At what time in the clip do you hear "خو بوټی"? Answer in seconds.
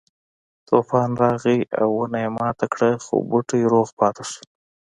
3.03-3.61